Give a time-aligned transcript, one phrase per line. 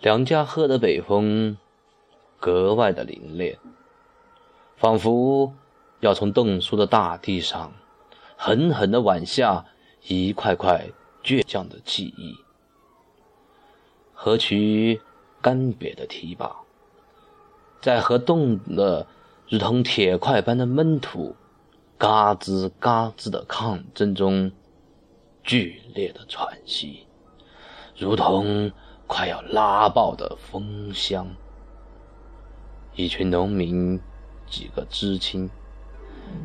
[0.00, 1.58] 梁家河的北风
[2.38, 3.58] 格外的凛冽，
[4.78, 5.52] 仿佛
[6.00, 7.74] 要从冻酥的大地上
[8.34, 9.66] 狠狠的挽下
[10.04, 10.88] 一块块
[11.22, 12.34] 倔强的记忆。
[14.14, 15.02] 河渠
[15.42, 16.50] 干瘪的堤坝，
[17.82, 19.06] 在和冻得
[19.50, 21.36] 如同铁块般的闷土
[21.98, 24.50] 嘎吱嘎吱的抗争中，
[25.42, 27.06] 剧烈的喘息，
[27.98, 28.72] 如同。
[29.10, 31.26] 快要拉爆的风箱，
[32.94, 34.00] 一群农民，
[34.46, 35.50] 几个知青，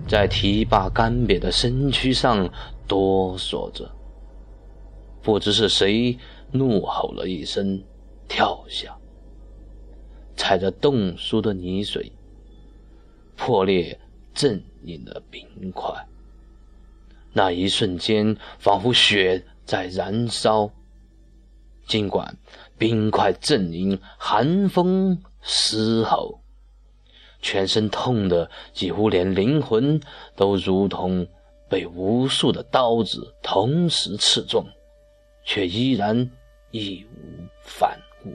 [0.07, 2.49] 在堤坝干瘪的身躯上
[2.87, 3.87] 哆嗦着。
[5.21, 6.17] 不知是谁
[6.51, 7.83] 怒吼了一声，
[8.27, 8.97] 跳下，
[10.35, 12.11] 踩着冻酥的泥水，
[13.37, 13.99] 破裂
[14.33, 15.93] 阵硬的冰块。
[17.31, 20.71] 那一瞬间，仿佛血在燃烧。
[21.87, 22.37] 尽管
[22.77, 26.41] 冰块阵营，寒风嘶吼，
[27.41, 30.01] 全身痛得几乎连灵魂
[30.35, 31.27] 都如同
[31.69, 34.65] 被无数的刀子同时刺中，
[35.43, 36.31] 却依然
[36.71, 38.31] 义无反顾。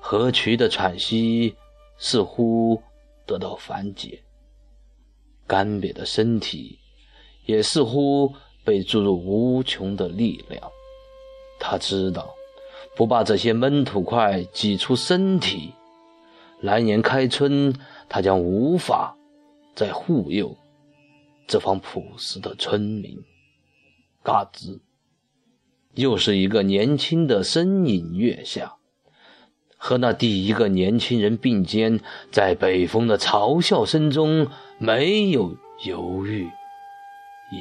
[0.00, 1.56] 河渠的喘息
[1.98, 2.80] 似乎
[3.26, 4.22] 得到缓解，
[5.46, 6.78] 干瘪的身体
[7.46, 8.32] 也似乎
[8.64, 10.70] 被注入无穷的力量。
[11.58, 12.34] 他知道，
[12.96, 15.74] 不把这些闷土块挤出身体，
[16.60, 17.74] 来年开春，
[18.08, 19.16] 他将无法
[19.74, 20.56] 再护佑
[21.46, 23.18] 这方朴实的村民。
[24.22, 24.80] 嘎吱，
[25.94, 28.74] 又是一个年轻的身影跃下，
[29.76, 32.00] 和那第一个年轻人并肩，
[32.32, 36.50] 在北风的嘲笑声中没有犹豫。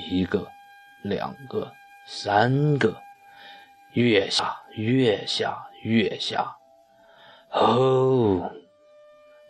[0.10, 0.48] 一个，
[1.04, 1.72] 两个，
[2.08, 3.05] 三个。
[3.96, 6.56] 越下，越下，越下，
[7.52, 8.52] 哦！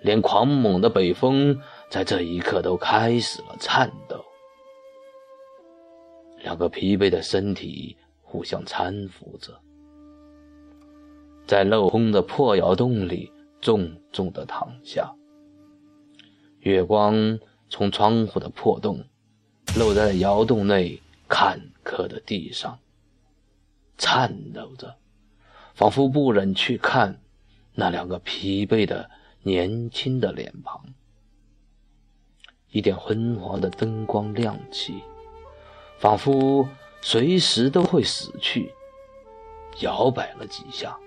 [0.02, 4.24] 连狂猛的北风在这一刻都开始了颤抖。
[6.44, 9.60] 两个疲惫的身体互相搀扶着，
[11.48, 15.12] 在镂空的破窑洞里重重的躺下。
[16.60, 19.04] 月光从窗户的破洞
[19.76, 22.78] 漏在了窑洞内坎坷的地上。
[23.98, 24.96] 颤抖着，
[25.74, 27.22] 仿佛不忍去看
[27.74, 29.10] 那两个疲惫的
[29.44, 30.84] 年轻的脸庞。
[32.72, 35.02] 一点昏黄的灯光亮起，
[35.98, 36.68] 仿佛
[37.02, 38.74] 随时都会死去。
[39.80, 40.98] 摇摆了几下，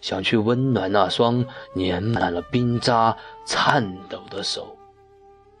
[0.00, 4.76] 想去温暖那双粘满了冰渣、颤抖的手，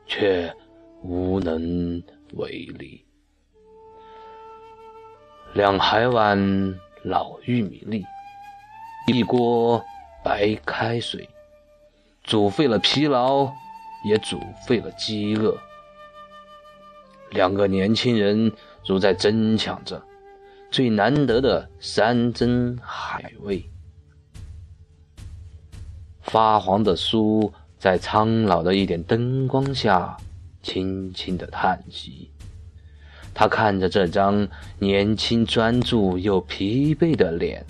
[0.04, 0.52] 却
[1.02, 3.05] 无能为力。
[5.56, 8.04] 两海碗老玉米粒，
[9.06, 9.82] 一锅
[10.22, 11.26] 白开水，
[12.22, 13.50] 煮沸了疲劳，
[14.04, 15.56] 也煮沸了饥饿。
[17.30, 18.52] 两个年轻人
[18.86, 20.02] 如在争抢着
[20.70, 23.64] 最难得的山珍海味。
[26.20, 30.14] 发黄的书在苍老的一点灯光下，
[30.62, 32.30] 轻轻的叹息。
[33.38, 34.48] 他看着这张
[34.78, 37.62] 年轻、专注又疲惫的脸，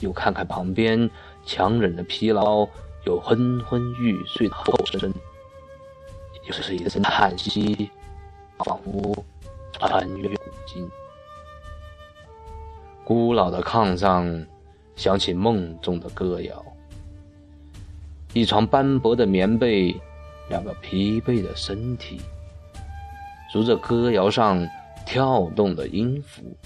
[0.00, 1.08] 又看看旁边
[1.46, 2.66] 强忍着疲劳
[3.06, 5.14] 又昏昏欲睡的后生，
[6.48, 7.88] 又是一声叹息，
[8.58, 9.24] 仿佛
[9.70, 10.90] 穿越古今。
[13.04, 14.44] 古老的炕上
[14.96, 16.60] 响起梦中的歌谣，
[18.32, 19.94] 一床斑驳的棉被，
[20.48, 22.20] 两个疲惫的身体。
[23.52, 24.66] 如这歌谣上
[25.04, 26.56] 跳动的音符，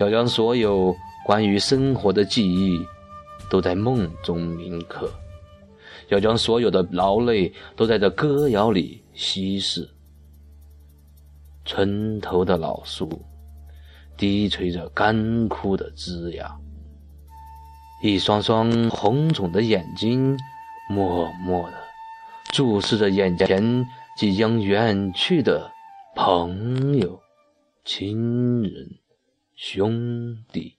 [0.00, 0.94] 要将所有
[1.26, 2.80] 关于生活的记忆
[3.50, 5.12] 都在梦中铭刻，
[6.08, 9.88] 要将所有的劳累都在这歌谣里稀释。
[11.66, 13.22] 村头的老树
[14.16, 16.50] 低垂着干枯的枝桠，
[18.02, 20.38] 一双双红肿的眼睛
[20.88, 21.76] 默默地
[22.52, 25.73] 注视着眼前即将远去的。
[26.14, 27.20] 朋友、
[27.84, 28.88] 亲人、
[29.56, 30.76] 兄弟，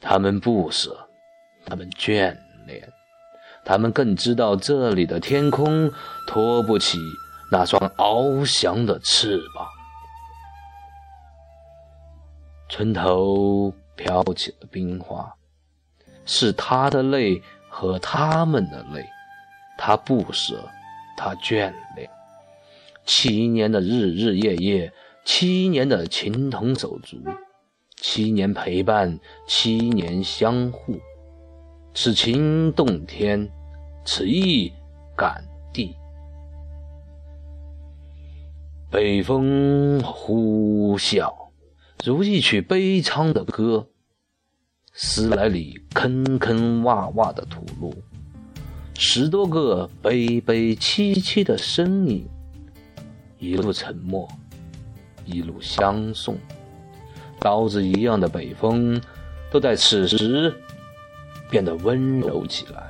[0.00, 1.08] 他们不舍，
[1.66, 2.88] 他们眷恋，
[3.64, 5.90] 他们更知道这里的天空
[6.28, 6.96] 托不起
[7.50, 9.68] 那双翱翔的翅膀。
[12.68, 15.34] 村头飘起了冰花，
[16.24, 19.04] 是他的泪和他们的泪，
[19.76, 20.68] 他不舍，
[21.16, 22.08] 他眷恋。
[23.04, 24.92] 七年的日日夜夜，
[25.24, 27.18] 七年的情同手足，
[27.96, 30.98] 七年陪伴，七年相护，
[31.94, 33.48] 此情动天，
[34.04, 34.72] 此意
[35.16, 35.94] 感地。
[38.90, 41.32] 北风呼啸，
[42.04, 43.88] 如一曲悲怆的歌。
[44.96, 47.92] 十来里坑坑洼洼的土路，
[48.96, 52.28] 十多个悲悲戚戚的身影，
[53.38, 54.28] 一路沉默，
[55.24, 56.36] 一路相送。
[57.40, 59.00] 刀子一样的北风，
[59.50, 60.54] 都在此时
[61.50, 62.82] 变得温柔起来，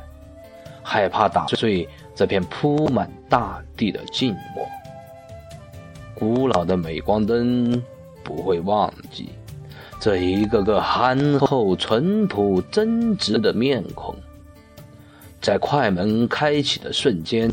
[0.82, 4.68] 害怕打碎这片铺满大地的静默。
[6.14, 7.82] 古老的镁光灯
[8.22, 9.30] 不会忘记。
[10.00, 14.14] 这一个个憨厚、淳朴、真挚的面孔，
[15.40, 17.50] 在快门开启的瞬间，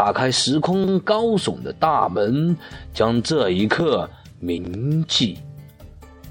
[0.00, 2.56] 打开时空高耸的大门，
[2.94, 4.08] 将这一刻
[4.38, 5.36] 铭记，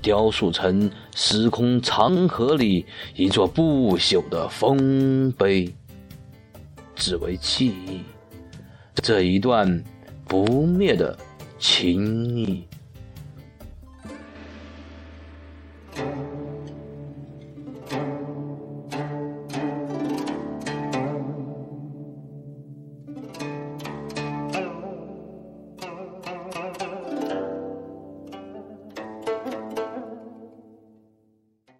[0.01, 2.83] 雕塑成时空长河里
[3.15, 5.71] 一座不朽的丰碑，
[6.95, 8.01] 只为记忆
[8.95, 9.83] 这一段
[10.27, 11.15] 不灭的
[11.59, 12.65] 情谊。